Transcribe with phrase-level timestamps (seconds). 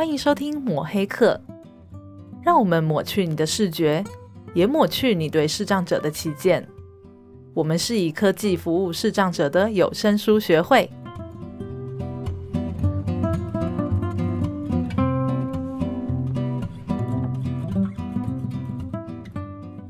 [0.00, 1.38] 欢迎收听抹黑课，
[2.42, 4.02] 让我们抹去你的视觉，
[4.54, 6.66] 也抹去你对视障者的偏见。
[7.52, 10.88] 我们是以科技服务视障者的有声书学会。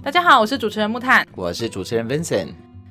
[0.02, 2.48] 大家好，我是主持人木炭，我是主持人 Vincent。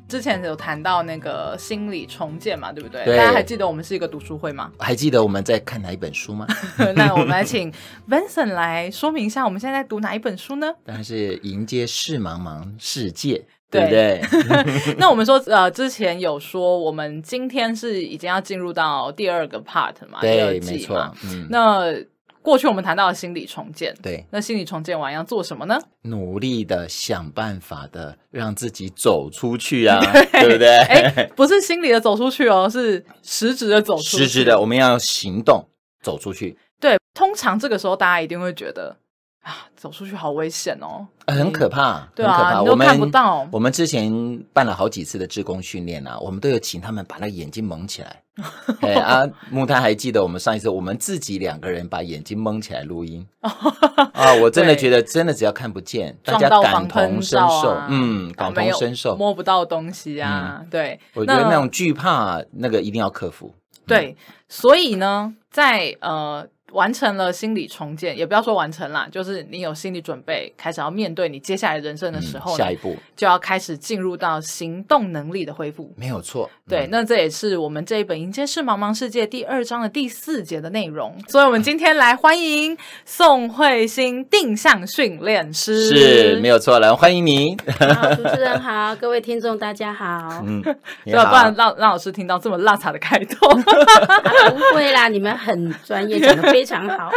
[0.10, 3.06] 之前有谈到那个心理重建嘛，对不对？
[3.06, 3.16] 对。
[3.16, 4.72] 大家还记得我们是一个读书会吗？
[4.80, 6.48] 还记得我们在看哪一本书吗？
[6.98, 7.72] 那我们来请
[8.10, 10.74] Vincent 来说明一下，我们现在在读哪一本书呢？
[10.84, 14.22] 当然是迎接世茫茫世界，对不对？
[14.98, 20.20] 那我们说，呃，之前有说，我们今天是已经要进入到第二个 part 嘛？
[20.22, 20.74] 对，第二季嘛。
[20.74, 21.16] 没错。
[21.26, 21.48] 嗯。
[21.50, 21.94] 那
[22.42, 25.80] 过去我们谈到了心理重建，对，那心理重建完要做什么呢？
[26.04, 30.00] 努力的想办法的让自己走出去啊，
[30.32, 30.78] 对，对不对？
[30.78, 34.18] 哎，不是心理的走出去哦，是实质的走出去。
[34.18, 35.68] 实质的，我们要行动
[36.02, 36.58] 走出去。
[36.80, 38.98] 对，通常这个时候大家一定会觉得。
[39.42, 43.36] 啊，走出去好危险哦，很可怕，对啊，很可怕，你都看不到。
[43.36, 48.22] 我们我们之前办了好几次的志工训练啊，我们都有请他们把那眼睛蒙起来。
[48.82, 53.26] 哎啊，木炭还记得我们上一次我们自己两个人把眼睛蒙起来录音。
[53.42, 63.54] 啊，我真的觉得真的只要看不见，大家感同身受，嗯，感同身受，摸不到东西啊，对，我觉得那种惧怕那个一定要克服。
[63.86, 64.16] 对，
[64.50, 66.46] 所以呢，在呃。
[66.72, 75.94] 完成了心理重建，也不要说完成啦，就是你有心理准备，开始要面对你接下来人生的时候，嗯，下一步就要开始进入到行动能力的恢复。
[75.98, 81.16] 没有错，对，那这也是我们这一本《迎接是茫茫世界》第二章的第四节的内容。
[81.28, 87.58] 所以，我们今天来欢迎宋慧欣定向训练师，是没有错，来欢迎你。
[87.80, 90.44] 好，主持人好，各位听众大家好。
[90.46, 90.62] 嗯，
[91.04, 97.10] 不要不然让让老师听到这么辣茶的开头，啊、不会啦，你们很专业，讲的非常好。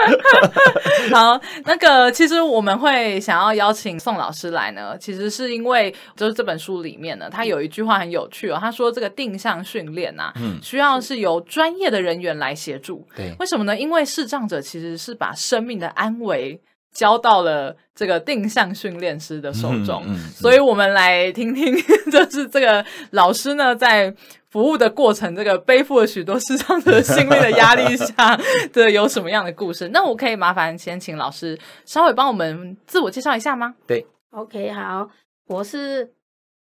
[1.13, 13.05] 好，那个其实我们会想要邀请宋老师来呢，其实是因为就是这本书里面呢，他有一句话很有趣哦，他说这个定向训练啊，嗯，需要是由专业的人员来协助。
[13.17, 13.77] 对，为什么呢？
[13.77, 16.61] 因为视障者其实是把生命的安危
[16.93, 21.75] 交到了这个定向训练师的手中，嗯嗯嗯、所以我们来听听，
[22.13, 24.15] 就是这个老师呢在。
[24.53, 28.39] 服务的过程，这个背负了许多视障者的心理的压力下，
[28.71, 29.89] 对，有什么样的故事？
[29.95, 33.75] 那我可以麻烦先请老师稍微帮我们自我介绍一下吗？
[33.87, 35.09] 对，OK，好，
[35.47, 36.13] 我是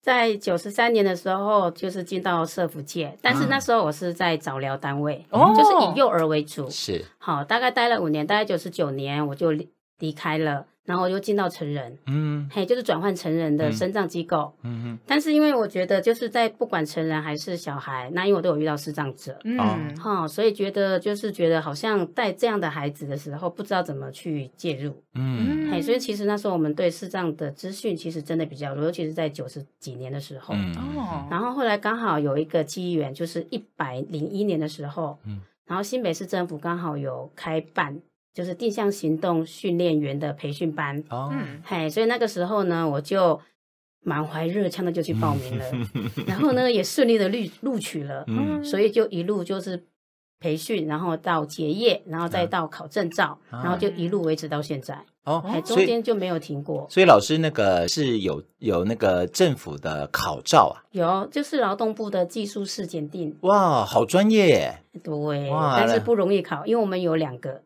[0.01, 9.53] 在九十三年的时候就是进到社福界，但是那时候我是在早疗单位，哦、嗯，就是以幼儿为主，是，好，大概待了五年，大概九十九年我就
[10.05, 10.67] 离开了。
[10.85, 14.99] 然后我又进到成人，嗯，嘿，就是转换成人的生障机构，嗯哼。
[15.07, 30.71] 但是因为我觉得，就是在不管成人还是小孩，那因为我都有遇到视障者，嗯，哈，所以觉得就是觉得好像带这样的孩子的时候，不知道怎么去介入，嗯，嘿，所以其实那时候我们对视障的资讯其实真的比较多，尤其是在九十几年的时候，嗯，
[31.31, 38.03] 然后后来刚好有一个机缘，就是一百零一年的时候，嗯，然后新北市政府刚好有开办。
[38.35, 41.33] 就是定向行动训练员的培训班哦，
[41.65, 43.41] 嘿，所以那个时候呢，我就
[44.03, 45.65] 满怀热腔的就去报名了，
[46.27, 49.85] 然后呢也顺利的录录取了，嗯，所以就一路就是
[50.41, 56.87] 培训，然后到结业，然后再到考证照，啊、然后就一路维持到现在哦，中间就没有停过。
[56.91, 60.83] 所以老师那个是有有那个政府的考照啊？
[60.91, 63.35] 有，就是劳动部的技术士检定。
[63.43, 64.83] 哇，好专业耶！
[65.03, 67.63] 对，但是不容易考，因为我们有两个。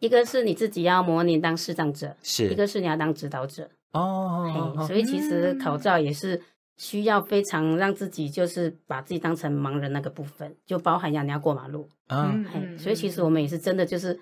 [0.00, 6.40] 一个是你自己要模拟当视障者，是一个是你要当指导者哦，所以其实考照也是
[6.76, 12.32] 需要非常让自己就是把自己当成盲人那个部分，就包含要你要过马路啊，
[12.78, 14.18] 所以其实我们也是真的就是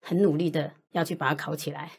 [0.00, 1.90] 很努力的要去把它考起来。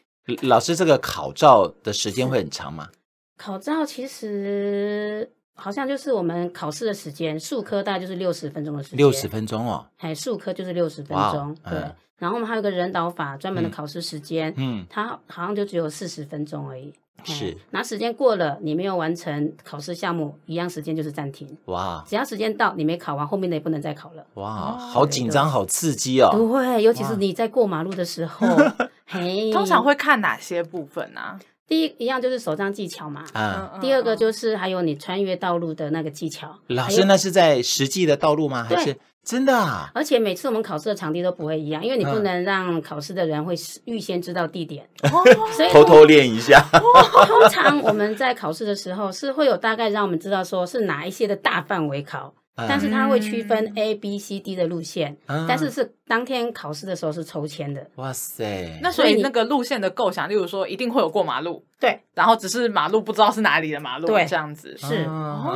[0.42, 2.88] 老师，这个考照的时间会很长吗？
[3.36, 5.32] 考照其实。
[5.62, 8.96] 好像就是我们考试的时间，术科大概就是六十分钟的时间。
[8.96, 11.78] 六十分钟哦，哎，术科就是六十分钟，对。
[12.18, 16.92] 然后我们还有个人导法专门的考试时间，嗯，它好像就只有四十分钟而已。
[17.24, 21.48] 是，那时间过了，你没有完成考试项目，一样时间就是暂停。
[21.66, 24.26] 哇，只要时间到，你没考完，后面的也不能再考了。
[24.34, 26.30] 哇，好紧张，好刺激哦。
[26.32, 28.48] 对，尤其是你在过马路的时候，
[29.06, 31.38] 嘿，通常会看哪些部分呢？
[31.72, 36.54] 第一一样就是手杖技巧嘛，啊，第二个就是还有你穿越道路的那个技巧。
[36.66, 38.62] 老师，那是在实际的道路吗？
[38.62, 39.90] 还是真的啊？
[39.94, 43.54] 而且每次我们考试的场地都不会一样，因为你不能让考试的人会
[43.86, 44.86] 预先知道地点，
[45.56, 46.62] 所以偷偷练一下。
[47.26, 57.86] 通常我们在考试的时候是会有大概让我们知道说是哪一些的大范围考，但是它会区分 A、B、C、D 的路线，但是是当天考试的时候是抽签的。
[57.96, 58.78] 哇塞！
[58.82, 64.76] 那所以那个路线的构想，例如说一定会有过马路，对，然后只是马路不知道是哪里的马路，对，这样子。
[64.76, 65.08] 是，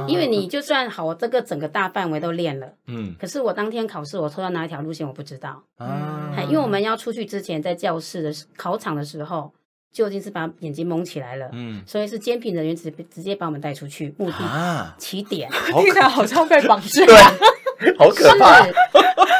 [0.09, 9.53] 因为你就算好，我这个整个大范围都练了，嗯，可是我当天考试我抽到哪一条路线我不知道，嗯，因为我们要出去之前在教室的考场的时候。
[9.97, 14.95] 究竟是把眼睛蒙起来了，嗯，所以是监评人员直直接把我们带出去目的啊。
[14.99, 18.63] 起点， 听起来好像被绑架，对， 好可怕，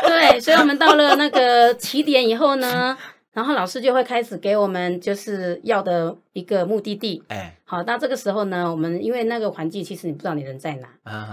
[0.09, 2.97] 对，所以我们到了那个起点以后呢，
[3.35, 10.89] 然后老师就会开始给我们就是要的一个目的地，哎，好，那这个时候呢，我们因为那个环境其实你不知道你人在哪，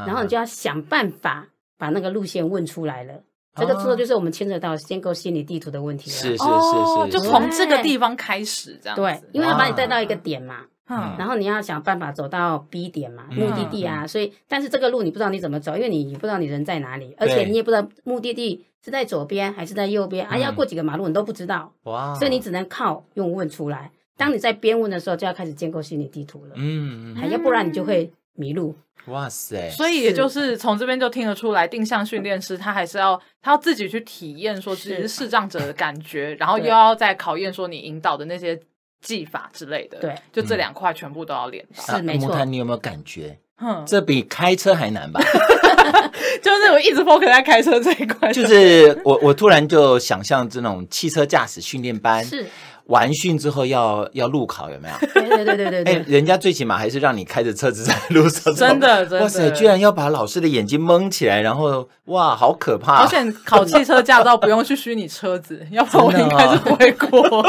[0.05, 1.47] 然后你就要想办法
[1.77, 3.21] 把那个路线问出来了。
[3.55, 6.15] 这个之后就是我们牵扯到建构心理地图的问题了。
[6.15, 8.95] 是是是是，就从这个地方开始这样。
[8.95, 14.07] 对，因为要把你带到一个点嘛，嗯，然后你要想办法走到 B 点嘛，目的地啊。
[14.07, 21.71] 所以，但是这个路你不知道你怎么走，因为你不知道你人在哪里，而且你也不知道目的地是在左边还是在右边，啊，要过几个马路你都不知道。
[21.83, 22.15] 哇！
[22.15, 23.91] 所以你只能靠用问出来。
[24.15, 26.53] 当你在边问的时候，就要开始建构心理地图了。
[26.55, 28.75] 嗯，要不然你就会迷路。
[29.07, 29.69] 哇塞！
[29.71, 38.57] 所以也就是从这边就听得出来，定向训练师他还是要他要自己去体验，说自己是视障者的感觉， 然后又要再考验说你引导的那些
[39.01, 39.99] 技法之类的。
[39.99, 41.97] 对，就这两块全部都要练到。
[41.97, 42.45] 是没错。
[42.45, 43.37] 你有没有感觉？
[43.59, 45.19] 嗯，这比开车还难吧？
[46.41, 48.31] 就是我一直 focus 在开车这一块。
[48.31, 52.47] 就是我我突然就想象这种汽车驾驶训练班是。
[52.87, 54.95] 完训之后要要路考有没有？
[55.13, 55.93] 对对对对对。
[55.93, 58.53] 哎，人家最起码还是让你开着车子在路上。
[58.53, 59.21] 真的， 真的。
[59.21, 63.03] 哇塞，居然要把老师的眼睛蒙起来，然后哇，好可怕！
[63.03, 67.41] 而且考汽车驾照不用去虚拟车子， 要不然我应该是不会过。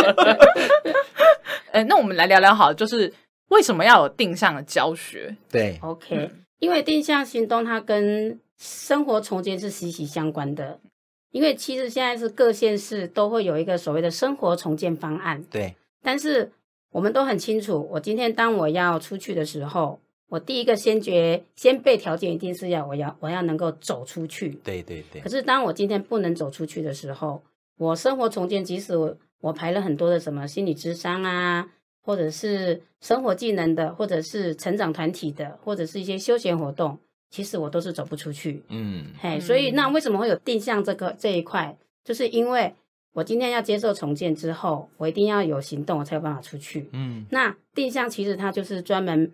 [1.73, 3.13] 哎，那我们来聊聊好，就是
[3.49, 5.37] 为什么要有定向的教学？
[5.51, 10.79] 对，OK，因为定向行动它跟生活重建是息息相关的。
[11.35, 15.75] 因为其实现在是各县市都会有一个所谓的生活重建方案，对。
[16.01, 16.53] 但是
[16.93, 19.99] 我们都很清楚，我今天当我要出去的时候，
[20.29, 25.21] 我第一个先决先备条件一定是要我要我要能够走出去，对对对。
[25.23, 27.43] 可是当我今天不能走出去的时候，
[27.79, 31.69] 我生活重建，即使我我排了很多的什么心理智商啊，
[32.01, 37.01] 或者是生活技能的，或者是成长团体的，或者是一些休闲活动。
[37.35, 41.77] 其实我都是走不出去，嗯，嘿，所以那为什么会有定向这个这一块？
[42.05, 42.73] 就是因为
[43.13, 47.27] 我今天要接受重建之后，我一定要有行动，我才有办法出去，嗯。
[47.31, 49.33] 那定向其实它就是专门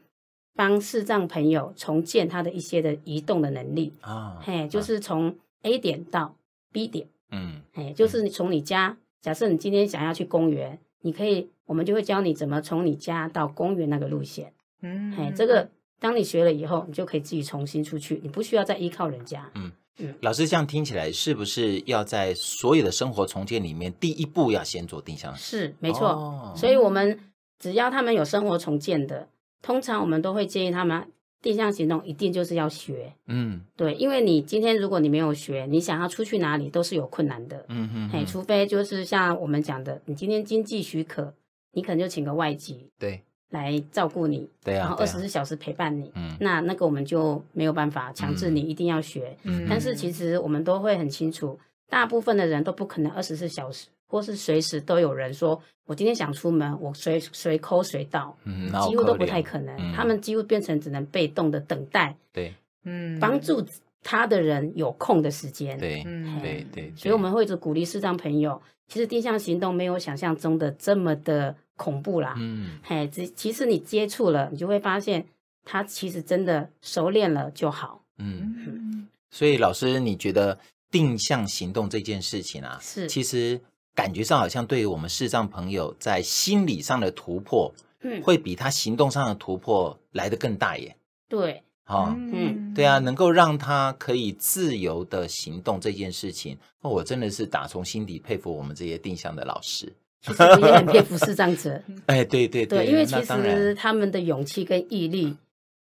[0.55, 6.35] 帮视障朋友重建他的一些的移动的能力啊，嘿，就是从 A 点到
[6.73, 15.69] B 点，嗯，嘿，就是你从你家，假设你今天想要去公园，你可以，我们就会教你怎么从你家到公园那个路线，嗯，嘿，这个。
[16.01, 19.49] 当你学了以后，你就可以自己重新出去，你不需要再依靠人家。
[19.55, 25.37] 嗯嗯，老师这样听起来，是不是要在所有的生活重建里面，第一步要先做定向？
[25.37, 26.09] 是，没错。
[26.09, 27.21] 哦，所以，我们
[27.59, 29.29] 只要他们有生活重建的，
[29.61, 31.07] 通常我们都会建议他们
[31.43, 33.13] 定向行动一定就是要学。
[33.27, 37.67] 嗯，对，因为你今天如果你没有学，你想要出去哪里都是有困难的。
[37.69, 41.35] 嗯哼，嘿，除非就是像我们讲的，你今天经济许可，
[41.73, 42.89] 你可能就请个外籍。
[42.99, 43.23] 对。
[43.51, 51.59] 来照顾你，对啊，然后二十四小时陪伴你，嗯，那那个我们就没有办法强制你一定要学，嗯，但是其实我们都会很清楚，
[51.89, 62.55] 大部分的人都不可能二十四小时，或是随时都有人说，我今天想出门，我随随 call 随到，嗯，几乎都不太可能，他们几乎变成只能被动的等待，对，
[62.85, 63.65] 嗯，帮助
[64.03, 66.03] 他的人有空的时间，对，
[66.43, 71.57] 对对，所以我们会一直鼓励视障朋友，其实定向行动没有想象中的这么的。
[71.81, 75.27] 恐怖啦，嗯，嘿，其其实你接触了，你就会发现，
[75.65, 80.59] 他其实真的熟练了就好，嗯，嗯，所以老师，你觉得
[80.91, 83.59] 定向行动这件事情啊，是，其实
[83.95, 90.95] 感觉上好像对于我们视障朋友在心理上的突破，嗯，会比他行动上的突破来得更大耶，
[91.31, 99.93] 对，哦，嗯，对啊，能够让他可以自由的行动这件事情，哦，我真的是打从心底佩服我们这些定向的老师。
[100.23, 105.35] 其实我也很佩服视障者， 哎，对对对，因为其实他们的勇气跟毅力，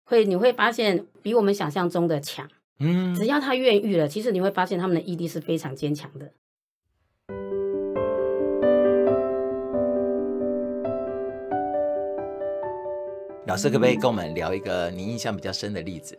[0.05, 2.49] 会你会发现比我们想象中的强。
[2.79, 6.31] 嗯，只要他愿意了，其实你会发现他们的毅力是非常坚强的。
[13.47, 16.17] 老师可不可以跟我们聊一个你印象比较深的例子？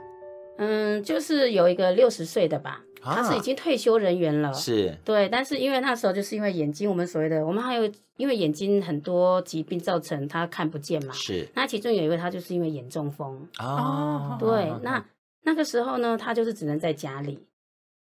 [0.58, 2.82] 嗯，就是有一个六十岁的吧。
[3.04, 11.48] 他是已经退休人员了，啊、是对，但是因为那时候就是因为眼睛，我们所谓的我们还有因为眼睛很多疾病造成他看不见嘛，是。
[11.54, 15.04] 那其中有一位他就是因为眼中风哦，对，哦那
[15.42, 17.44] 那个时候呢，他就是只能在家里。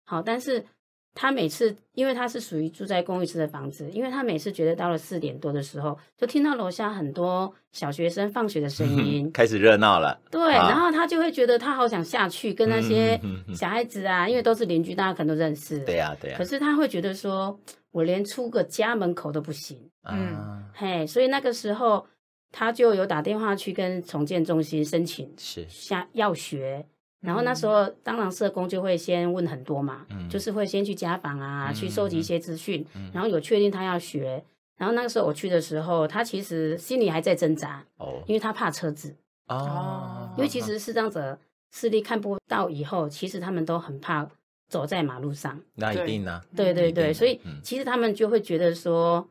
[0.04, 0.64] 好，但是。
[1.14, 10.20] 他每次，因为他是属于住在公寓式的房子，因为他每次觉得到了四点多的时候，就听到楼下很多小学生放学的声音，开始热闹了。
[10.28, 13.20] 对，啊、然后他就会觉得他好想下去跟那些
[13.54, 15.78] 小孩子啊，因为都是邻居，大家可能都认识。
[15.84, 16.36] 对呀，对呀。
[16.36, 17.56] 可是他会觉得说，
[17.92, 19.78] 我连出个家门口都不行。
[20.02, 22.04] 嗯，嘿，所以那个时候
[22.50, 26.84] 他就有打电话去跟重建中心申请，是下要学。
[27.24, 34.44] 然后那时候，当然社工就会先问很多嘛，嗯、就是会先去家访啊，嗯、去收集一些资讯，嗯、然后有确定他要学。
[34.76, 39.16] 然后那个时候我去的时候，他其实心里还在挣扎，哦，因为他怕车子，
[39.46, 41.38] 哦，因为其实视障者
[41.72, 44.28] 视力看不到以后，其实他们都很怕
[44.68, 45.58] 走在马路上。
[45.76, 46.42] 那一定呢？
[46.54, 49.26] 对对对，所以其实他们就会觉得说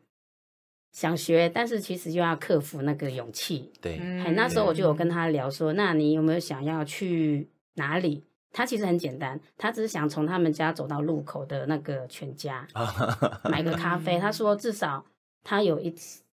[0.93, 3.69] 想学，但是其实又要克服那个勇气。
[3.81, 3.97] 对，
[4.35, 7.49] 那时候我就有跟他聊说，那你有没有想要去？
[7.75, 8.23] 哪里？
[8.55, 12.67] 他其实很简单，他只是想从他们家走到路口的那个全家，
[13.49, 14.19] 买个咖啡。
[14.19, 15.03] 他说至少
[15.43, 15.91] 他有一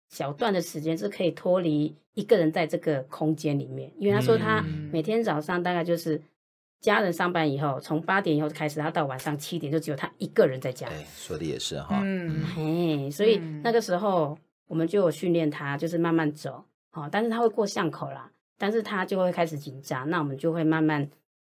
[0.10, 4.62] 小段的时间是可以脱离一个人在这个空间里面，因为他说他
[4.92, 6.22] 每天早上大概就是
[6.82, 10.86] 家人上班以后，从八点以后开始，他到晚上七点就只有他一个人在家。
[10.90, 14.38] 哎，说的也是哈，嗯，嘿，所以那个时候
[14.68, 21.10] 我们就有训练他，就是慢慢走，好，但是他会过巷口啦，但是他就会开始紧张，那我们就会慢慢。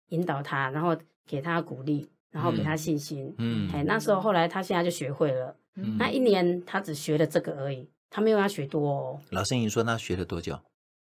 [0.08, 0.96] 引导他，然后
[1.26, 3.34] 给他鼓励，然后给他信心。
[3.38, 5.56] 嗯，哎，那时候后来他现在就学会了。
[5.74, 9.20] 嗯，那一年他只学了这个而已，他没有要学多哦。
[9.30, 10.58] 老师，你说他学了多久？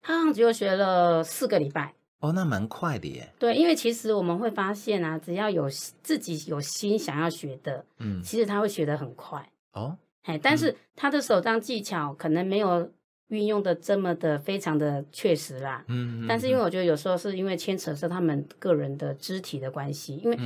[0.01, 1.93] 他好像只有学了四个礼拜。
[2.19, 3.33] 哦，那蛮快的耶。
[3.39, 5.69] 对，因为其实我们会发现啊，只要有
[6.03, 9.49] 自己有心想要学的，嗯，其实他会学得很快。
[9.73, 12.91] 哦，哎，但是他的手杖技巧可能没有。
[13.29, 20.37] 运用的这么的非常的确实啦，嗯，嗯，但是因为我觉得有时候是因为牵扯是他们个人的肢体的关系，因为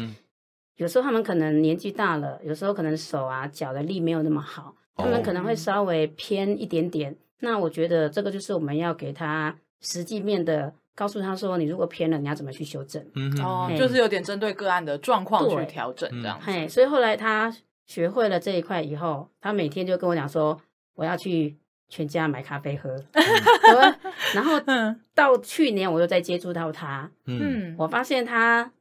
[0.76, 7.12] 有时候他们可能年纪大了，有时候可能手啊脚的力没有那么好，他们可能会稍微偏一点点。
[7.14, 13.02] 哦、那我觉得这个就是我们要给他实际面的告诉他说，你如果偏了，你要怎么去修正？
[13.16, 16.38] 嗯，哦，就是有点针对个案的状况去调整这样。
[16.42, 20.60] 嘿，所以后来他学会了这一块以后，他每天就跟我讲说，
[20.96, 21.58] 我要去。
[21.94, 23.96] 全家买咖啡喝，嗯、
[24.34, 24.60] 然后
[25.14, 28.72] 到去年我又再接触到他，嗯，我发现他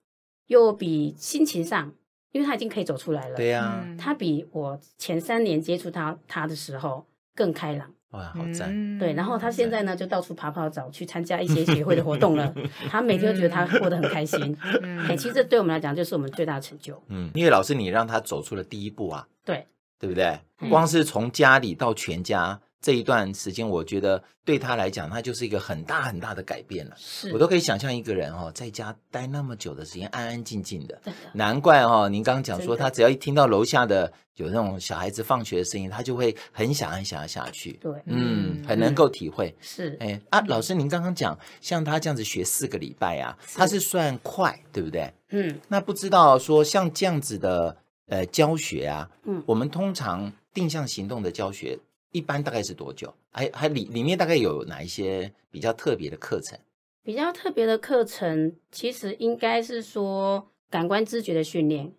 [0.47, 1.93] 又比心情上，
[2.31, 12.55] 因为他已经可以走出来了，对呀，他比我前三年接触他他的时候更开朗，哇，好赞，对，然后他现在呢就到处跑跑找，去参加一些协会的活动了，
[12.89, 19.67] 他每天都觉得他过得很开心，嗯，其实这对我们来讲就是我们最大的成就，嗯，因为老师你让他走出了第一步啊，对，
[20.01, 20.41] 对不对？
[20.71, 22.59] 光是从家里到全家。
[22.83, 26.97] 这一段时间，我觉得对他来讲，他就是一个很大很大的改变了。
[26.99, 31.01] 是我都可以想象一个人哦，在家待那么久的时间，安安静静的。
[31.05, 37.75] 的难怪哦，您刚刚讲说，他只要一听到楼下的有那种小孩子放学的声音，他就会很想很想要下去。
[37.75, 39.55] 对，嗯，很能够体会。
[39.61, 45.13] 是，哎啊，老师，您刚刚讲像他这样子学四个礼拜啊，他是算快，对不对？
[45.31, 47.77] 嗯，那不知道说像这样子的
[48.09, 51.79] 呃教学啊，嗯，我们通常定向行动的教学。
[52.13, 53.13] 一般大概是多久？
[53.31, 56.59] 还还里里面大概有哪一些比较特别的课程？
[57.03, 61.93] 比较特别的课程，其实应该是说感官知觉的训练。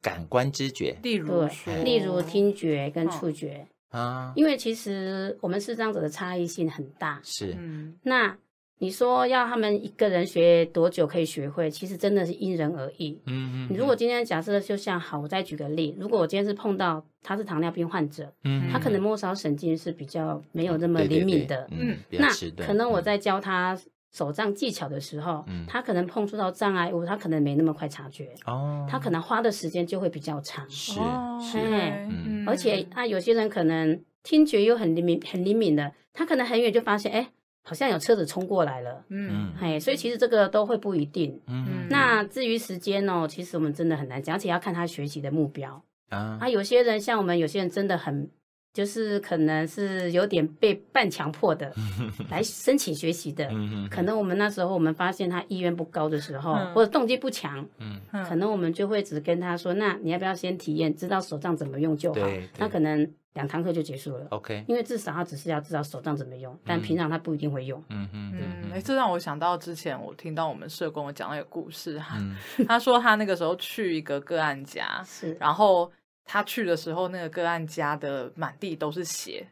[0.00, 4.32] 感官知觉，例如对，例如听觉跟触觉啊。
[4.34, 7.20] 因为其实我们视障者的差异性很大。
[7.22, 8.38] 是，嗯，那。
[8.80, 11.70] 你说要他们一个人学多久可以学会？
[11.70, 13.18] 其实真的是因人而异。
[13.26, 13.68] 嗯嗯。
[13.70, 22.28] 你如果今天假设就像好，我再举个例，如果我今天是碰到他是糖尿病患者，嗯，他可能末梢神经是比较没有那么灵敏的，嗯，那
[22.66, 23.78] 可能我在教他
[24.12, 30.94] 手杖技巧的时候，嗯，他可能碰触到障碍物，他可能没那么快察觉，哦，他可能花的时间就会比较长，是
[31.40, 37.30] 是，嗯，而且啊，有些人可能听觉又很灵敏，很灵敏的，他可能很远就发现，哎。
[37.66, 45.82] 好像有车子冲过来了，嗯，嘿，所以其实这个都会不一定，嗯，那至于时间哦，其实我们真的很难讲，而且要看他学习的目标。
[46.10, 46.36] 啊。
[46.42, 48.28] 啊，有些人像我们，有些人真的很，
[48.74, 51.72] 就是可能是有点被半强迫的
[52.28, 53.50] 来申请学习的，
[53.90, 62.20] 可能我们那时候我们发现他意愿不高的时候，或者动机不强，嗯，可能我们就会只跟他说，那你要不要先体验，知道手杖怎么用就好，
[62.58, 63.10] 那可能。
[63.34, 64.26] 两堂课就结束了。
[64.30, 67.82] OK，因为至少他只是要知道手杖怎么用，但平常他不一定会用。
[67.90, 68.72] 嗯嗯嗯。
[68.72, 72.16] 哎，这让我想到之前我听到我们社工讲那个故事哈，
[72.66, 75.90] 他说他那个时候去一个个案家，是，然后
[76.24, 79.46] 他去的时候，那个个案家的满地都是血，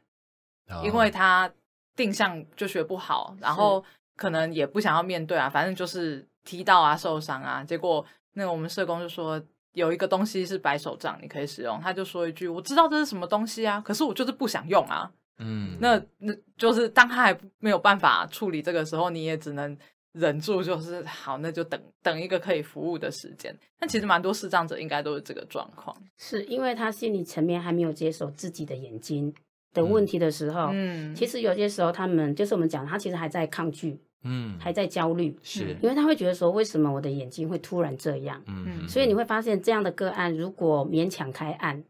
[0.83, 1.53] 因为他
[1.95, 3.85] 定向就学不好，然后
[4.17, 11.81] 可能也不想要面对啊，反正就是踢到啊受伤啊，结果那个我们社工就说有一个东西是白手杖，你可以使用。
[11.81, 19.77] 他就说一句：“我知道这是什么东西啊，可是我就是不想用啊。”嗯，那那就是当他还没有办法处理这个时候，你也只能
[20.13, 23.53] 忍住，就是好，那就等等一个可以服务的时间。
[23.79, 29.35] 但其实蛮多视障者应该都是这个状况，是因为他心理层面还没有接受自己的眼睛
[29.73, 38.43] 的问题的时候，嗯，其实有些时候他们就是我们讲，他其实还在抗拒，嗯，还在焦虑，是因为他会觉得说，为什么我的眼睛会突然这样？
[38.47, 41.85] 嗯，所以你会发现这样的个案，如果勉强开案。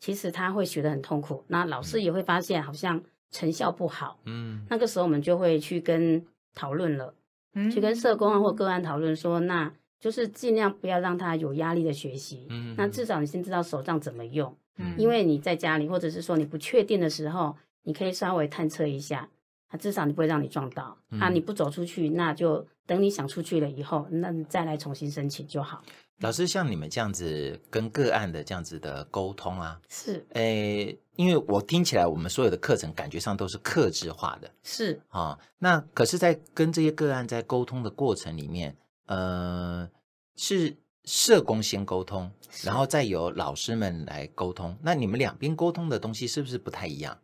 [0.00, 4.18] 其实他会学得很痛苦，那老师也会发现好像成效不好。
[4.26, 6.22] 嗯，那个时候我们就会去跟
[6.54, 7.14] 讨论了，
[7.54, 12.46] 嗯，去跟社工啊或个案讨论说，那就是尽量不要让他有压力的学习。
[12.50, 14.54] 嗯，那至少你先知道手杖怎么用。
[14.76, 19.30] 嗯，因为你在家里或者是说你不确定的时候，你可以稍微探测一下，
[19.74, 20.96] 啊，至少你不会让你撞到。
[21.10, 25.82] 嗯，啊，你不走出去，那就等你想出去了以后，那你再来重新申请就好。
[26.20, 35.36] 老师，像你们这样子跟个案的这样子的沟通啊，是，诶，因为我听起来我们所有的课程感觉上都是克制化的，是啊。
[35.58, 38.76] 那可是，在跟这些个案在沟通的过程里面，
[39.06, 39.90] 呃，
[40.36, 42.30] 是社工先沟通，
[42.62, 44.78] 然后再由老师们来沟通。
[44.82, 47.18] 那你们两边沟通的东西是不是不太一样？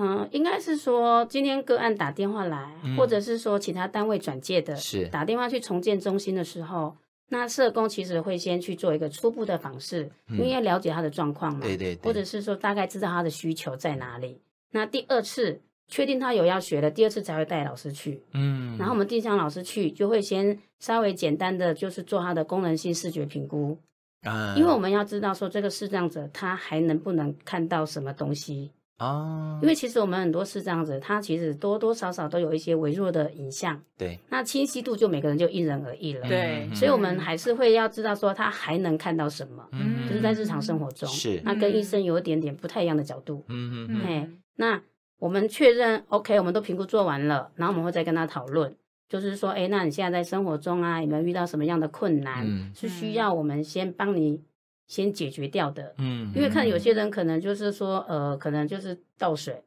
[0.00, 6.96] 嗯，应该是说今天个案打电话来，嗯、或者是说其他单位转介的，是打电话去重建中心的时候。
[7.32, 14.40] 那社工其实会先去做一个初步的访视，嗯、因为要了解他的状况嘛，对对对，或者是说大概知道他的需求在哪里。
[14.72, 18.22] 那第二次确定他有要学的，第二次才会带老师去。
[18.32, 23.78] 嗯，然后我们定向老师去就会先稍微简单的就是做他的功能性视觉评估
[24.22, 28.72] 啊，因为我们要知道说这个视障者他还能不能看到什么东西。
[29.00, 33.80] 哦，因为其实我们很多视障者，他其实多多少少都有一些微弱的影像。
[33.96, 36.28] 对，那清晰度就每个人就因人而异了。
[36.28, 43.42] 对，所以我们还是会要知道说他还能看到什么，嗯，就是在日常生活中，是那跟医生有一点点不太一样的角度。
[43.48, 44.38] 嗯嗯嗯。
[44.56, 44.78] 那
[45.18, 48.76] 我们确认 OK，我们都评估做完了，然后我们会再跟他讨论，
[49.08, 52.44] 就是说，哎，那你现在在生活中啊，有没有遇到什么样的困难？
[52.46, 54.42] 嗯，是需要我们先帮你。
[54.90, 59.62] 先解决掉的，嗯，因为看有些人可能就是说，呃，可能就是倒水，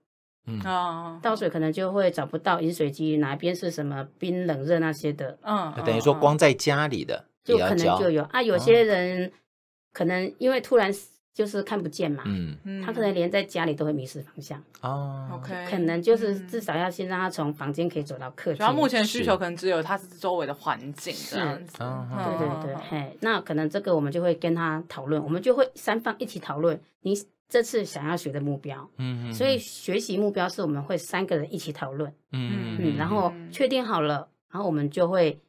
[0.48, 0.60] 嗯。
[0.66, 8.24] 哦，倒水可能就会找不到饮水机哪边是什么冰冷热那些的，嗯，等于说光在家里的就可能就有。
[8.24, 9.32] 啊，有些人
[9.94, 10.94] 可能因为突然。
[11.34, 18.58] 就是看不见嘛，嗯，他可能连在家里都会迷失方向哦，OK，可能就是至少要先让他从房间可以走到客厅。
[18.58, 27.14] 主要目前需求可能只有他是周围的环境这样子，对对对，嘿，那可能这个我们就会跟他讨论，我们就会三方一起讨论你
[27.50, 35.40] 这次想要学的目标，嗯嗯，所以学习目标是我们会三个人一起讨论，嗯嗯，然后确定好了，然后我们就会。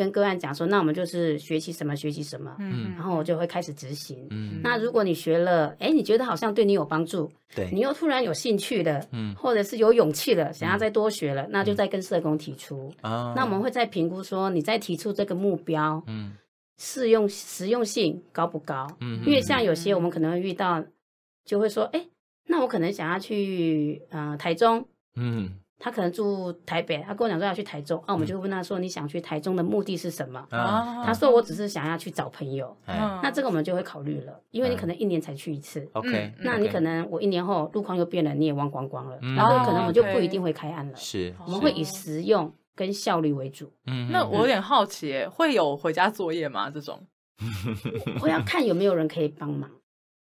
[0.00, 4.26] 跟个案讲说，那我们就是学习什么学习什么，嗯，然后我就会开始执行。
[4.30, 12.90] 嗯，那如果你学了，哎，你觉得好像对你有帮助，对，你又突然有兴趣了，嗯，或者是有勇气了，想要再多学了，那就再跟社工提出。
[13.02, 16.32] 啊，那我们会再评估说，你再提出这个目标，嗯，
[16.78, 18.86] 适用实用性高不高？
[19.00, 20.82] 嗯，因为像有些我们可能会遇到，
[21.44, 22.06] 就会说，哎，
[22.46, 25.60] 那我可能想要去，呃，台中，嗯。
[25.82, 40.96] 他可能住台北，他跟我讲说要去台中，啊，我们就会问他说：“你想去台中的目的是什么？”啊他说：“我只是想要去找朋友。”那这个我们就会考虑了，因为你可能一年才去一次，OK，那你可能我一年后路况又变了，你也忘光光了，然后可能我就不一定会开案了。
[40.96, 43.72] 是，我们会以实用跟效率为主。
[43.86, 46.68] 嗯，那我有点好奇，会有回家作业吗？
[46.68, 47.00] 这种，
[48.20, 49.70] 我要看有没有人可以帮忙。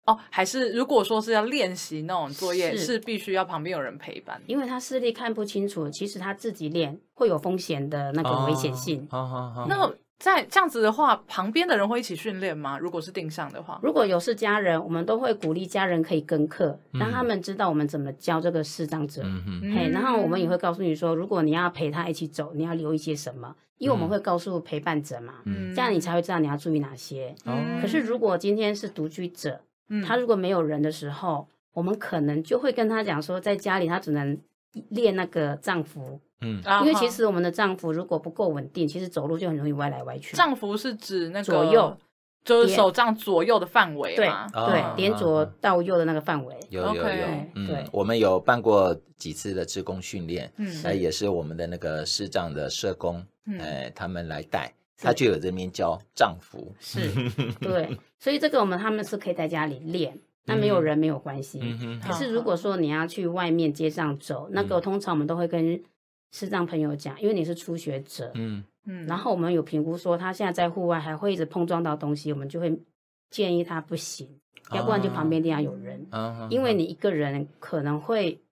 [0.09, 9.07] 哦，还是如果说是要练习那种作业，是，是必须要旁边有人陪伴，因为他视力看不清楚，其实他自己练会有风险的那个危险性。
[9.11, 9.67] 好好好。
[9.69, 12.79] 那在这样子的话，旁边的人会一起训练吗？
[12.79, 19.21] 如果是定向的话，如果有是家人，我们都会鼓励家人可以跟课，让他们知道我们怎么教这个视障者。
[19.27, 19.75] 嗯哼。
[19.75, 27.35] 嘿，然后我们也会告诉你说，如果你要陪他一起走，你要留一些什么，因为我们会告诉陪伴者嘛，嗯，这样你才会知道你要注意哪些。
[27.45, 27.79] 嗯。
[27.83, 29.61] 可是如果今天是独居者。
[30.07, 34.39] 他如果没有人的时候，我们可能就会跟他讲说，在家里他只能
[34.91, 40.37] 练那个丈夫，嗯，因为其实我们的丈夫如果不够稳定，其实走路就很容易歪来歪去。
[40.37, 41.97] 丈夫是指那个左右，
[42.45, 46.55] 就是手杖左右的范围，对对，连左到右的那个范围。
[46.71, 47.03] 有有有，
[47.67, 53.25] 对，我们有办过几次的职工训练，嗯，那也是我们的那个视障的社工，
[53.59, 54.73] 哎，他们来带。
[55.01, 57.01] 他就有这边叫丈夫，是，
[57.61, 61.61] 对，所以这个我们他们是可以在家里练，那没有人没有关系。
[62.03, 65.81] 可是如果说你要去外面街上走，那个通常我们都会跟
[66.33, 72.77] 视障朋友讲，因为你是初学者，嗯，嗯，然后我们有评估说他现在在户外还会一直碰撞到东西，我们就会
[73.31, 74.29] 建议他不行，
[74.73, 78.43] 要不然就旁边一定要有人，啊、因为你一个人可能会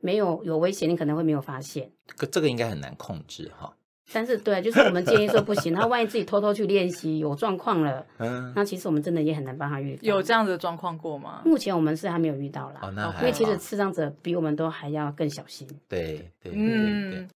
[0.00, 1.92] 没有有危险，你可能会没有发现。
[2.16, 3.74] 可这个应该很难控制哈。
[4.12, 10.04] 但是对，就是我们建议说不行，他万一自己偷偷去练习有状况了，嗯，那其实我们真的也很难帮他预防。
[10.04, 11.42] 有这样子的状况过吗？
[11.44, 13.14] 目前我们是还没有遇到啦，哦，那。
[13.20, 15.68] 因为其实视障者比我们都还要更小心。
[15.88, 16.52] 对对对对。
[16.56, 17.28] 嗯。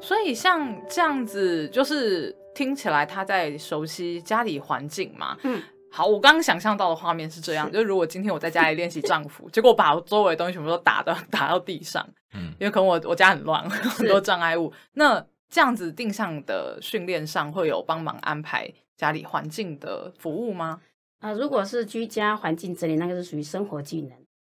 [0.00, 5.62] 所以像这样子，就是听起来他在熟悉家里环境嘛，嗯。
[5.96, 14.70] 好，我刚刚想象到的画面是这样，就是如果今天我在家里练习丈夫， 结果把我周围的东西全部都打到 打到地上，嗯，因为可能我我家很乱，很多障碍物。
[14.92, 20.80] 那这样子定向的训练上会有帮忙安排家里环境的服务吗？
[21.20, 24.12] 啊、呃，如果是居家环境整理，那个是属于生活技能。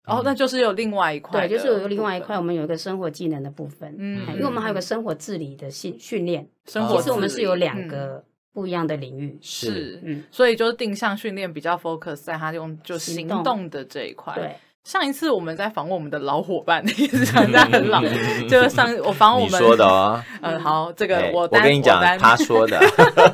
[0.08, 8.26] 哦，那就是有另外一块，对，就是有另外一块，我们有一个生活技能的部分，嗯，因为我们还有个生活自理的训训练，生活其实我们是有两个。
[8.54, 9.38] 嗯不一样的领域。
[9.42, 13.70] 是，嗯，所以就是定向训练比较 focus 在他用就行动。
[13.70, 14.34] 的这一块。
[14.34, 18.02] 对，上一次我们在访问我们的老伙伴，一直讲他很老，
[18.50, 22.80] 就是上我访问我们说的啊，嗯， 好，这个我我跟你讲，他说的，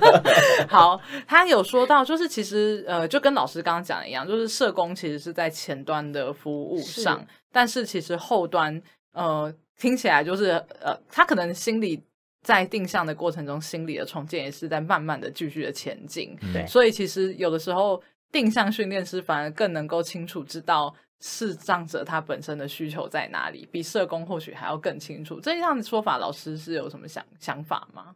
[0.68, 8.80] 好，他有说到，就是其实呃，就跟老师刚刚讲的一样，就是社工其实是在前端的服务上，但是其实后端
[9.14, 12.04] 呃听起来就是呃，他可能心里。
[12.46, 16.38] 在定向的过程中，心理的重建也是在慢慢的继续的前进。
[16.54, 18.00] 对，所以其实有的时候
[18.32, 25.40] 定向训练师反而更能够清楚知道视障者他本身的需求在哪里，比社工或许还要更清楚。
[25.42, 28.16] 这样的说法，老师是有什么想想法吗？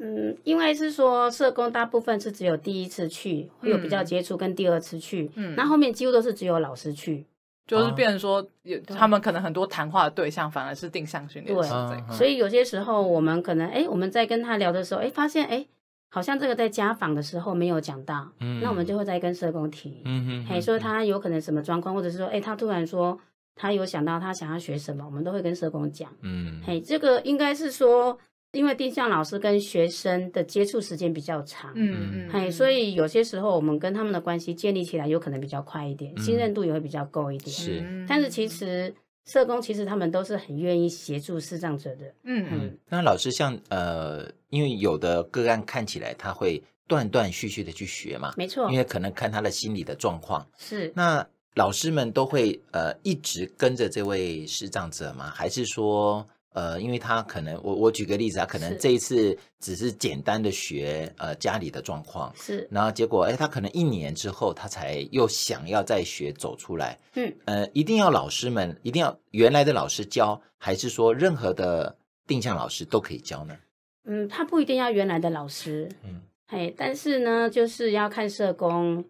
[0.00, 7.24] 嗯，因为是说社工大部分是只有第一次去会有比较接触，跟第二次去，嗯，那后面几乎都是只有老师去。
[7.66, 11.70] 就是变成说，有他们可能很多谈话的对象反而是定向训练师
[12.10, 15.64] 所以有些时候我们可能哎，我们在跟他聊的时候，哎，发现哎，
[16.08, 23.18] 好像这个在家访的时候没有讲到，嗯，那我们就会再跟社工提，嗯哼，嘿，说他有可能什么状况，或者是说，哎，他突然说
[23.54, 28.18] 他有想到他想要学什么，我们都会跟社工讲，嗯，嘿，这个应该是说。
[28.52, 37.54] 因为定向老师跟学生的接触时间比较长，嗯嗯，嘿，所以有些时候我们跟他们的关系建立起来有可能比较快一点，嗯、信任度也会比较够一点。
[37.54, 38.92] 是，但是其实
[39.24, 42.12] 社工其实他们都是很愿意协助视障者的。
[42.24, 42.78] 嗯嗯。
[42.88, 50.44] 那老师像呃，因为有的个案看起来他会断断续续的去学嘛，没错，因为可能看他的心理的状况。
[50.58, 50.92] 是。
[50.96, 55.30] 那老师们都会呃一直跟着这位视障者吗？
[55.30, 56.26] 还是说？
[56.52, 73.56] 呃，因为他可能，我我举个例子啊，可能这一次只是简单的学呃家里的状况，是，然后结果哎，他可能一年之后他才又想要再学走出来，嗯，呃，一定要老师们一定要原来的老师教，还是说任何的定向老师都可以教呢？
[74.04, 79.04] 嗯，他不一定要原来的老师，嗯，嘿，但是呢，就是要看社工。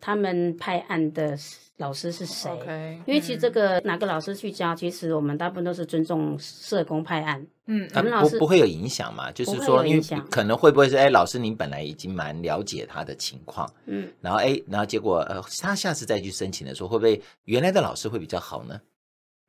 [0.00, 1.36] 他们派案的
[1.76, 7.46] 老师是谁？Okay, 因为其实这个哪个老师去教，嗯、其实我们大部分都是尊重社工派案。
[7.66, 9.30] 嗯，我们老师、啊、不不会有影响嘛？
[9.32, 18.80] 就是说，因为可能会不会是哎，老师您本来已经蛮了解他的情况，嗯，然后哎，然后结果呃，他下次再去申请的时候，会不会原来的老师会比较好呢？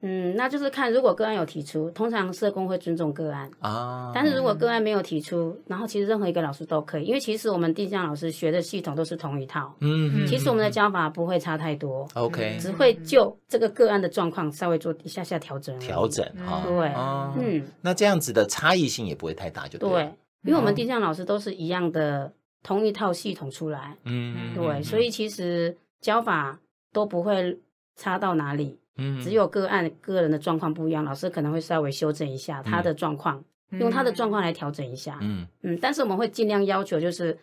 [0.01, 4.11] 嗯，那就是看如果个案有提出，通常社工会尊重个案啊。
[4.15, 9.75] 但是如果个案没有提出，然后其实任何一个老师都可以，因为其实我们定向老师学的系统都是同一套。
[9.81, 12.07] 嗯，其实我们的教法不会差太多。
[12.13, 15.77] OK，只会就这个个案的状况稍微做一下下调整。
[15.79, 16.93] 调整哈，对，
[17.37, 19.89] 嗯，那这样子的差异性也不会太大，就对。
[19.89, 20.03] 对，
[20.45, 22.31] 因为我们定向老师都是一样的
[22.63, 23.97] 同一套系统出来。
[24.05, 26.57] 嗯，对，所以其实教法
[26.93, 27.59] 都不会
[27.97, 28.79] 差到哪里。
[29.21, 35.17] 只有个案个人的状况不一样，老师可能会稍微修正一下他的状况，嗯、用他的状况来调整一下。
[35.21, 37.37] 嗯嗯，但是我们会尽量要求，就是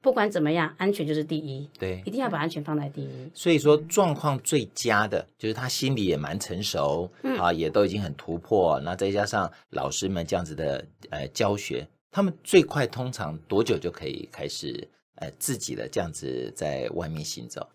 [0.00, 1.68] 不管怎么样，安全就是第一。
[1.78, 3.30] 对，一定要把安全放在第一。
[3.34, 8.80] 所以说，状况最佳的就是他心里也蛮成熟，嗯、啊，也都已经很突破。
[8.80, 17.68] 那再加上老师们这样子的呃教学，他们最快通常多久就可以开始呃自己的这样子在外面行走？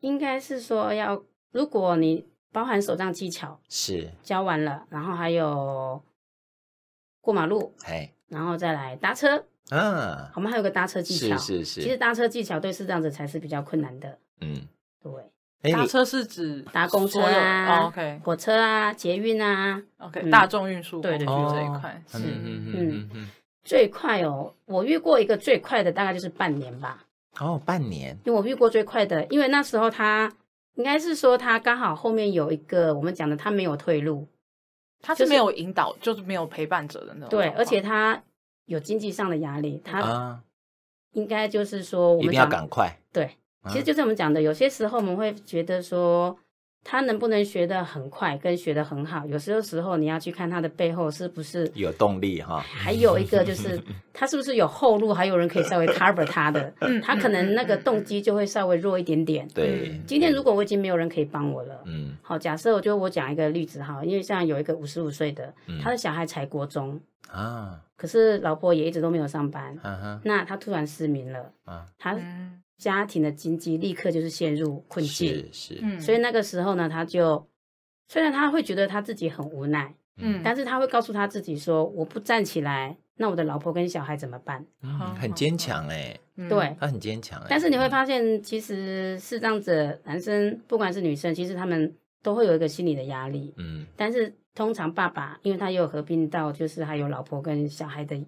[0.00, 1.22] 应该是说要。
[1.52, 4.10] 如果你包含手账技巧是。
[4.22, 6.02] 教完了，然后还有
[7.20, 11.82] 过马路，嘿然后再来搭车，嗯，我们还有个搭车技巧，是是是。
[11.82, 14.66] 其实搭车技巧对视障者才是比较困难的，嗯，
[15.02, 15.12] 对。
[15.72, 23.28] 搭车是指搭公车啊，OK，火车啊，捷运啊，OK，大众运输，对对对，这一块是，嗯嗯，
[23.62, 27.04] 最快哦，我遇过一个最快的大概就是半年吧，
[27.38, 30.32] 哦，半年，因为我遇过最快的，因为那时候他。
[30.74, 34.28] 应该是说他刚好后面有一个我们讲的，他没有退路，
[35.00, 37.28] 他是没有引导，就是、就是没有陪伴者的那种。
[37.28, 38.22] 对，而且他
[38.66, 40.42] 有经济上的压力，他
[41.12, 42.98] 应该就是说我们一定要赶快。
[43.12, 43.36] 对，
[43.68, 46.38] 其实就是我们讲的，有些时候我们会觉得说。
[46.84, 52.58] 他能不能学得很快，跟学得很好，有时候时候你要去看他的背后是不是有动力哈。
[52.58, 53.80] 还有一个就是
[54.12, 59.46] 他是不是有后路，还有人可以稍微 cover 他的，他可能那个动机就会稍微弱一点点。
[59.54, 69.78] 对，今天如果我已经没有人可以帮我了，嗯，好，假设我就我讲一个例子哈，因为像有一个五十五岁的，他的小孩才国中啊，可是老婆也一直都没有上班，
[70.24, 72.18] 那他突然失明了，啊，他。
[72.82, 77.46] 家庭的经济立刻就是陷入困境，是是，所以那个时候呢，他就
[78.08, 86.18] 虽然他会觉得他自己很无奈，嗯，但是他会告诉他自己说：“我不站起来，那我的老婆跟小孩怎么办？”嗯，很坚强哎，
[86.48, 87.46] 对，他很坚强哎。
[87.48, 98.20] 但是你会发现，其实视障者男生不管是女生，其实他们都会有一个心理的压力，嗯，但是通常爸爸，因为他也有合并到，就是还有老婆跟小孩的。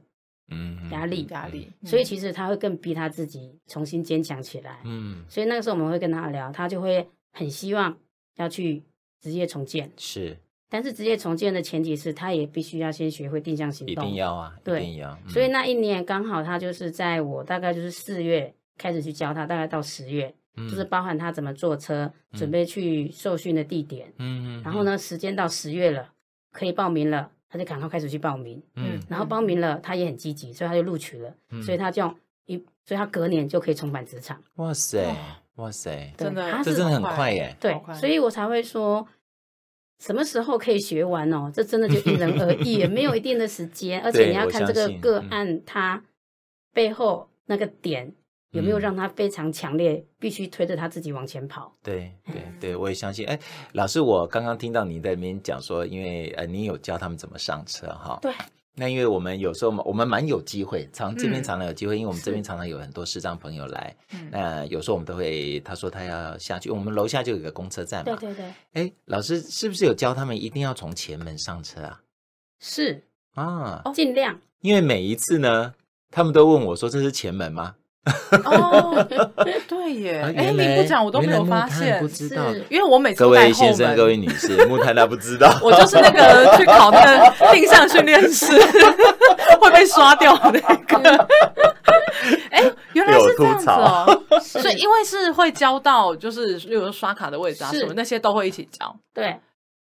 [0.50, 4.80] 嗯，压力压力，所以其实他会更逼他自己重新坚强起来。
[4.84, 7.96] 嗯，所以那个时候我们会跟他聊，他就会很希望
[8.36, 8.82] 要去
[9.22, 9.90] 职业重建。
[9.96, 10.36] 是，
[10.68, 14.04] 但是职业重建的前提是他也必须要先学会定向行动。
[14.04, 15.18] 一定要啊，对，一定要。
[15.28, 24.12] 所以那一年刚好他就是在我大概就是四月开始去教他，大概到十月，就是包含他怎么坐车，准备去受训的地点。
[24.18, 24.62] 嗯嗯。
[24.62, 26.10] 然后呢，时间到十月了，
[26.52, 27.30] 可以报名了。
[27.54, 32.12] 他就赶快开始去报名，嗯，然后报名了，他也很积极，所以他就录取了，嗯、所以他这样
[32.46, 34.42] 一，所以他隔年就可以重返职场。
[34.56, 35.14] 哇塞，
[35.54, 39.06] 哇塞，真的，他这真的很快耶，对，所以我才会说，
[40.00, 41.48] 什么时候可以学完哦？
[41.54, 46.02] 这真的就因人而异，也没有一定的时间，而且你要看这个个案他
[46.72, 48.12] 背后那个点。
[48.54, 51.70] 有没有让他非常强烈，嗯、必须推着他自己往前跑？
[51.82, 53.26] 对对对，我也相信。
[53.26, 53.38] 哎，
[53.72, 58.18] 老师，我刚刚听到你在那边讲说，因为呃，你有教他们怎么上车哈。
[58.22, 58.32] 对。
[58.76, 63.94] 那因为我们有时候我们蛮有机会，常这边常常有机会，嗯、因为我们这边常常有很多视障朋友来。
[64.12, 64.28] 嗯。
[64.32, 68.16] 那有时候我们都会，他说他要下去，我们楼下就有个公车站嘛。
[68.16, 68.52] 对对对。
[68.72, 72.00] 哎，老师是不是有教他们一定要从前门上车啊？
[72.60, 73.02] 是
[73.34, 74.40] 啊，尽量。
[74.60, 75.74] 因为每一次呢，
[76.10, 77.76] 他们都问我说：“这是前门吗？”
[78.44, 79.06] 哦，
[79.66, 80.20] 对耶！
[80.36, 88.46] 哎，你不讲我都没有发现，不知道，因为我每次各位先生、各位女士， 木炭他不知道，我就是那个去考那个定向训练师
[89.60, 91.28] 会被刷掉的那个。
[92.50, 92.62] 哎，
[92.92, 94.22] 原来是这样子哦！
[94.40, 98.94] 所以因为是会教到，就是例如刷卡的位置啊什么那些都会一起教。
[99.12, 99.38] 对，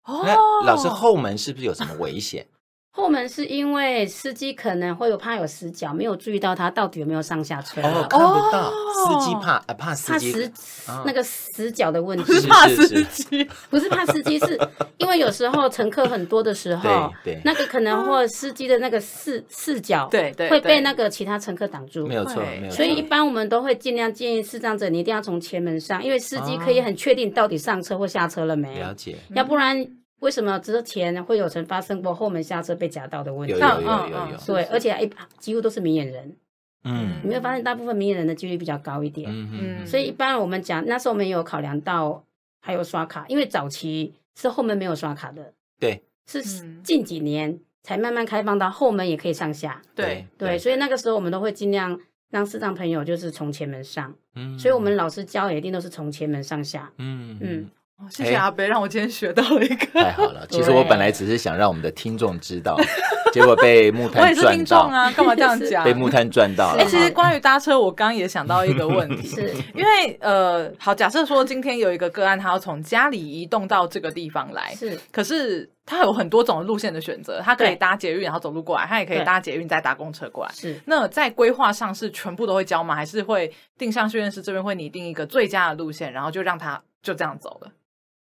[0.06, 0.24] 哦，
[0.66, 2.46] 老师后门是不是有什么危险？
[2.94, 7.82] 后门是因为司机可能会有怕有死角，没有注意到他到底有没有上下车。
[7.82, 14.60] 哦，看不到司机怕怕司机怕死那个死角的问题，不是怕司机， 不是怕司机，是
[14.98, 22.06] 因为有时候乘客很多的时候，对那个可能或司机的那个视视角，对对，会被那个其他乘客挡住。
[22.06, 22.76] 没有错，没有错。
[22.76, 28.78] 所以一般我们都会尽量建议视障者，你一定要从前门上，因为司机可以很确定到底上车或下车了没。
[28.78, 29.88] 了解，要不然。
[30.22, 33.54] 为什么之前会有曾发生过后门下车被夹到的问题？
[33.54, 34.38] 有有有有有。
[34.46, 36.36] 对，而且一几乎都是明眼人。
[36.84, 39.30] 嗯，你没有发现大部分明眼人的几率比较高一点？
[39.32, 39.50] 嗯
[39.82, 39.86] 嗯。
[39.86, 42.24] 所以一般我们讲，那时候没有考量到
[42.60, 45.54] 还有刷卡，因为早期是后门没有刷卡的。
[45.80, 46.04] 对。
[46.28, 46.42] 是
[46.84, 49.82] 近几年才慢慢开放到后门也可以上下。
[49.96, 54.14] 对对，所以那个时候我们都会尽量让视障朋友就是从前门上。
[54.36, 54.58] 嗯。
[54.58, 56.92] 所以我们老师教也一定都是从前门上下。
[57.00, 57.70] 嗯嗯。
[58.10, 59.86] 谢谢阿伯，让我今天学到了一个。
[60.02, 62.78] 太好了，其实我本来只是想让我们的听众知道，
[63.32, 64.24] 结果被木炭赚到。
[64.24, 65.84] 我也是听众啊，干嘛这样讲？
[65.86, 66.82] 被木炭赚到了。
[66.82, 80.52] 哎，其实关于搭车，我刚刚也想到一个问题， 是因为呃，好，假设说今天有一个个案，他要从家里移动到这个地方来，是，可是他有很多种路线的选择，他可以搭捷运然后走路过来，他也可以搭捷运再搭公车过来。
[80.54, 82.96] 是，那在规划上是全部都会教吗？
[82.96, 87.72] 还是会定向训练师这边会拟定一个最佳的路线，然后就让他就这样走了？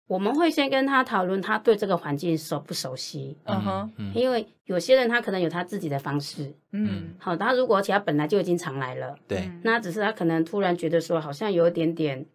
[0.09, 3.37] 我们会先跟他讨论，他对这个环境熟不熟悉？
[3.43, 6.51] 嗯哼，因为有些人他可能有他自己的方式。
[6.71, 12.25] 嗯，好，他如果而且他本来就已经常来了，对，那只是他可能突然觉得说好像有一点点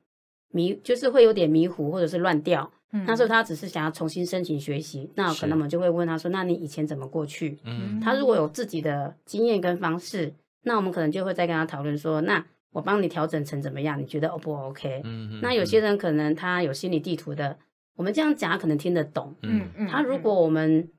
[0.53, 2.71] 迷，就是会有点迷糊或者是乱掉。
[2.93, 10.33] 嗯，那时候他只是想要重新申请学习，那可能我们就会问他说：“那你以前怎么过去？”嗯，他如果有自己的经验跟方式，
[10.63, 13.97] 那我们可能就会再跟他讨论说：“那。”我帮你调整成怎么样？
[14.01, 15.01] 你觉得 O 不 OK？
[15.05, 15.41] 嗯嗯。
[15.41, 17.57] 那有些人可能他有心理地图的，
[17.95, 19.37] 我们这样讲他可能听得懂。
[19.43, 19.87] 嗯嗯。
[19.87, 20.91] 他如果我们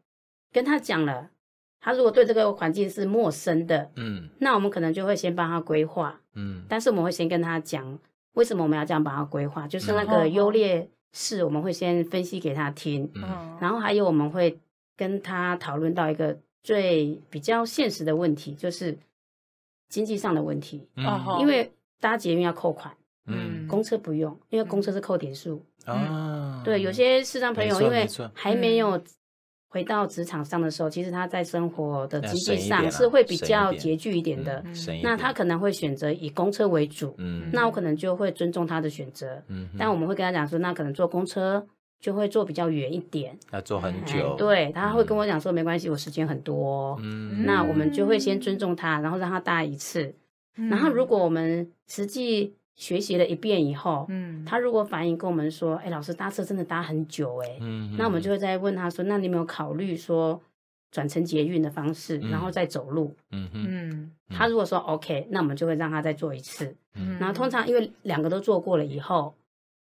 [0.54, 1.30] 跟他讲了，
[1.82, 6.22] 他如果对这个环境是陌生的，嗯，那我们可能就会先帮他规划。
[6.34, 6.64] 嗯。
[6.70, 8.00] 但是我们会先跟他讲，
[8.36, 9.68] 为什么我们要这样帮他规划？
[9.68, 14.58] 就是那个优劣势，我们会先分析给他听，嗯，然后还有我们会
[14.96, 18.98] 跟他讨论到一个最比较现实的问题，就是
[19.90, 21.06] 经济上的问题，嗯，
[21.40, 22.94] 因为搭捷运要扣款，
[23.28, 29.02] 嗯，公车不用，因为公车是扣点数，啊，对，有些视障朋友因为还没有。
[29.68, 34.64] 回到职场上的时候，其实他在生活的经济上是会比较拮据一点的。
[34.68, 37.14] 嗯、那他可能会选择以公车为主。
[37.18, 39.44] 嗯，那我可能就会尊重他的选择。
[39.50, 41.68] 嗯，但我们会跟他讲说，那可能坐公车
[42.00, 44.36] 就会坐比较远一点，要坐很久。
[44.38, 46.98] 对，他会跟我讲说，没关系，我时间很多。
[47.02, 50.14] 嗯，那我们就会先尊重他，然后让他搭一次。
[50.58, 60.42] 嗯、然后如果我们实际学习了一遍以后，嗯，他如果反映跟我们说，哎，老师搭车真的搭很久，哎，嗯，那我们就会再问他说，那你有没有考虑说
[60.92, 63.14] 转乘捷运的方式，然后再走路？
[63.32, 66.76] 嗯嗯，他如果说 OK，那我们就会让他再做一次。
[66.94, 69.34] 嗯，然后通常因为两个都做过了以后，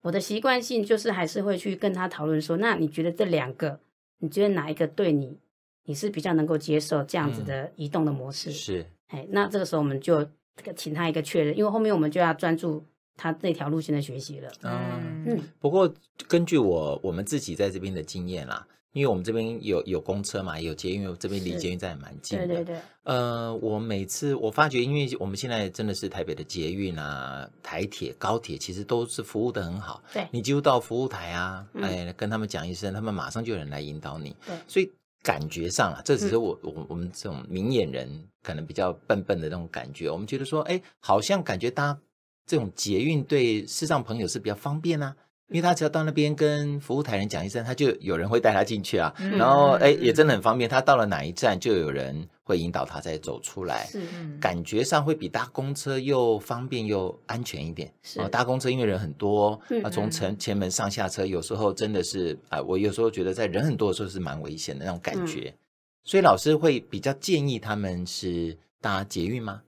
[0.03, 3.81] 我的习惯性就是还是会去跟他讨论说，那你觉得这两个，
[4.19, 5.39] 你觉得哪一个对你，
[5.85, 8.53] 你是比较能够接受这样子的移动的模式？
[8.53, 10.29] 是，哎，那这个时候我们就。
[10.55, 12.85] 这个请他一个确认，因为后面我们就要专注
[13.17, 14.53] 他那条路线的学习了。
[14.65, 15.41] 嗯嗯。
[15.59, 15.91] 不过
[16.29, 22.47] 根据我我们自己在这边的经验啦，因为我们这边有有公车嘛，有捷运，因为这边离捷运站也蛮近的。
[22.47, 22.77] 对对对。
[23.05, 30.03] 呃，我每次我发觉，因为我们现在真的是台北的捷运啊、台铁、高铁，其实都是服务的很好。
[30.13, 30.27] 对。
[30.31, 34.37] 你几乎到服务台啊，嗯、哎，跟他们讲一声，他们马上就有人来引导你。
[34.47, 34.55] 对。
[34.69, 34.91] 所以。
[35.25, 40.11] 感觉上啊，这只是我我我们这种明眼人可能比较笨笨的那种感觉。
[40.11, 41.97] 我们觉得说，哎，好像感觉搭
[42.45, 45.15] 这种捷运对视障朋友是比较方便啊。
[45.53, 49.15] 因为他只要到那边跟服务台人讲一声，他就有人会带他进去啊。
[49.19, 50.69] 嗯、然后，哎，也真的很方便。
[50.69, 53.85] 他到了哪一站，就有人会引导他再走出来。
[53.87, 54.01] 是，
[54.41, 57.93] 感觉上会比搭公车又方便又安全一点。
[58.03, 65.53] 是，哦、搭公车因为人很多，啊，从城前门上下车，有时候真的是啊、呃，我有时候觉得在人很多的时候是蛮危险的那种感觉。
[65.55, 65.59] 嗯、
[66.05, 69.63] 所以老师会比较建议他们是搭捷运吗？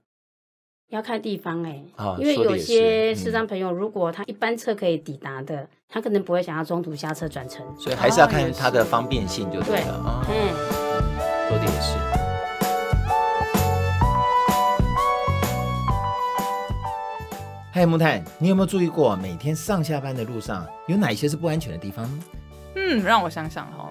[0.94, 1.82] 要看地方哎、
[2.18, 10.24] 因为有些视障朋友，如果他一班车可以抵达的，嗯、他可能不会想要中途下车转乘，所以还是要看他的方便性就对了。
[10.24, 10.54] 对，嗯，
[11.48, 11.98] 说的也是。
[17.72, 22.08] 嗨，木炭，你有没有注意过每天上下班的路上有哪些是不安全的地方？
[22.76, 23.90] 嗯，让我想想哈，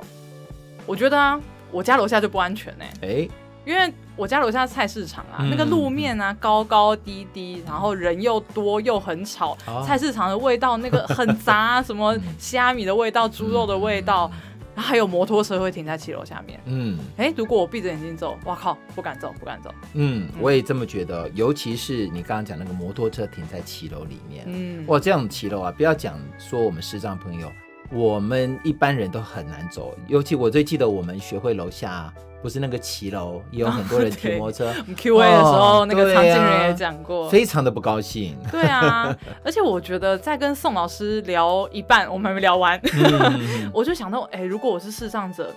[0.85, 1.37] 我觉得啊，
[1.69, 3.25] 我家楼下就不安全呢、欸。
[3.25, 3.29] 哎。
[3.65, 14.29] 因为我家楼下菜市场啊，嗯、那个路面啊高高低低，然后人又多又很吵，哦、菜市场的味道那个很杂，什么虾米的味道、猪肉的味道，
[14.75, 16.59] 然后还有摩托车会停在骑楼下面。
[16.65, 19.73] 嗯，哎，如果我闭着眼睛走，哇靠，不敢走，不敢走。
[19.93, 27.51] 嗯，我也这么觉得，尤其是你刚刚讲那个摩托车停在骑楼里面，嗯，哇，这样骑楼啊，不要讲说我们视障朋友，
[27.93, 29.95] 我们一般人都很难走。
[30.07, 32.13] 尤其我最记得我们学会楼下。
[32.41, 34.65] 不是那个骑楼，也有很多人骑 摩托车。
[34.67, 38.37] 我们 Q&A 的时候，那个常静人也讲过，非常的不高兴。
[38.51, 45.53] 对啊， 而且我觉得在跟宋老师聊一半，我们还没聊完，嗯、 我就想到，哎，如果我是视障者。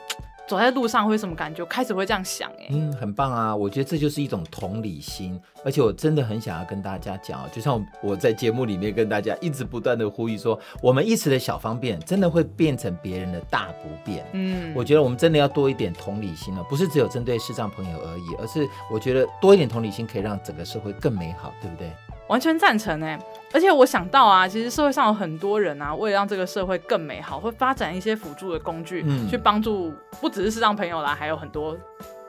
[0.49, 1.65] 走在路上会什么感觉？
[1.67, 3.55] 开始会这样想哎，嗯，很棒啊！
[3.55, 14.25] 我觉得这就是一种同理心，而且我真的很想要跟大家讲，就像我在节目里面跟大家一直不断的呼吁说，我们一时的小方便，真的会变成别人的大不便。
[14.33, 21.91] 嗯，我觉得我们真的要多一点同理心了，不是只有针对视障朋友而已，而是我觉得多一点同理心可以让整个社会更美好，对不对？
[22.29, 23.19] 完全赞成哎！
[23.53, 31.77] 而且我想到啊，其实社会上有很多人啊，为了让这个社会更美好，会发展一些辅助的工具，嗯，去帮助不只是视障朋友啦，还有很多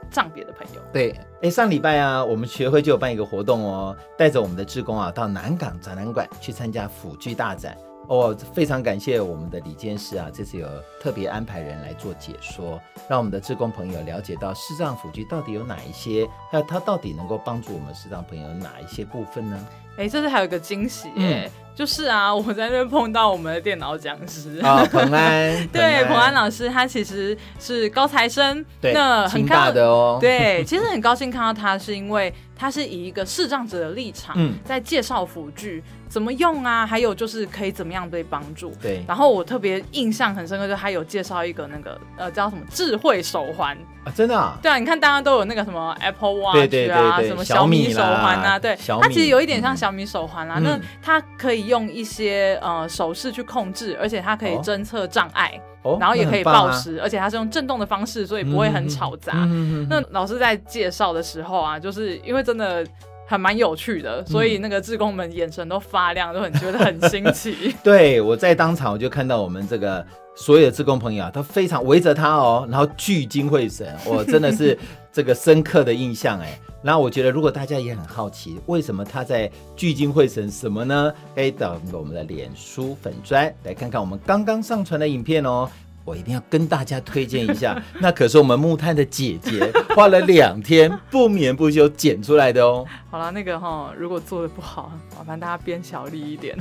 [0.09, 0.81] 障别的朋友。
[0.93, 7.75] 对，哎，上礼拜啊，我们学会就有办一个活动哦，带着我们的志工啊，到南港展览馆去参加辅具大展。
[8.07, 10.67] 哦，非常感谢我们的李监事啊，这次有
[11.01, 19.67] 特别安排人来做解说，让我们的志工朋友了解到视障辅具到底有哪一些，还有它到底能够帮助我们视障朋友哪一些部分呢？
[19.97, 35.83] 哎，这次还有一个惊喜耶，嗯、就是啊，我在那边碰到我们的电脑讲师啊、哦，彭安， 对，彭安老师，他其实是高材生，对，那很大的哦， 对，其实很高兴看到他，是因为他是以一个视障者的立场，嗯，在介绍辅具。
[36.09, 36.87] 怎么用啊？
[36.87, 38.73] 还有就是可以怎么样被帮助？
[38.81, 39.03] 对。
[39.05, 44.57] 然后我特别印象很深刻，就是他有介绍一个那个呃叫什么智慧手环啊，真的啊？
[44.61, 50.59] 对啊，你看大家都有那个什么 Apple Watch 啊，什么小米手环啊，对，它其实有一点像小米手环啊。
[50.63, 55.61] 那它可以用一些呃手势去控制，而且它可以侦测障碍，
[55.99, 59.33] 然后也可以报时，而且它是用震动的方式，所以不会很吵杂。
[59.35, 62.85] 嗯那老师在介绍的时候啊，就是因为真的。
[63.29, 67.75] 还蛮有趣的，所以那个志工们眼神都发亮，都很觉得很新奇。
[67.83, 70.01] 对，我在当场我就看到我们这个
[70.33, 74.79] 所有的志工朋友啊，都非常围着他哦，然后聚精会神，我真的是
[75.11, 76.57] 这个深刻的印象哎。
[76.76, 81.13] 然那我觉得，如果大家也很好奇，为什么他在聚精会神什么呢？
[81.35, 85.69] 可以到我们的脸书粉砖来看看我们刚刚上传的影片哦。
[86.07, 92.85] 我一定要跟大家推荐一下， 那可是我们木炭的姐姐花了两天不眠不休剪出来的哦。
[93.11, 96.57] 好了，那个哈，如果做的不好，麻烦大家编小力一点。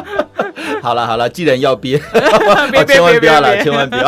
[0.82, 1.98] 好了好了，既然要编，
[2.86, 4.06] 千万不要了，千万不要。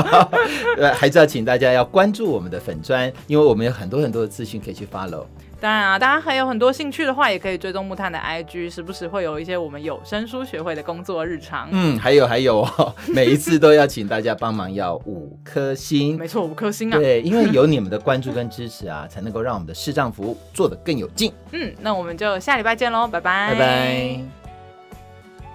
[0.76, 5.24] 呃，还是要请大家要关注我们的粉砖，因为我们有很多很多的资讯可以去 follow。
[5.60, 11.68] 当然啊，大家还有很多兴趣的话，也可以追踪木炭的 IG，时不时会有一些我们有声书学会的工作日常。
[11.72, 16.16] 嗯，还有还有哦， 每一次都要请大家帮忙要五颗星。
[16.16, 16.96] 没错，五颗星啊。
[16.96, 21.32] 对，因为有你们的关注跟支持啊，才能够让我们的视障服务做得更有劲。
[21.50, 23.54] 嗯，那我们就下礼拜见喽，拜拜。
[23.54, 24.20] 拜拜。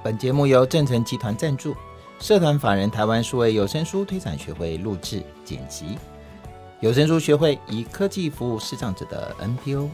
[0.03, 1.73] 本节目由正成集团赞助，
[2.19, 5.97] 社团法人台湾数位有声书推广学会录制剪辑。
[6.83, 9.89] 有声书学会以科技服务视障者的 NPO。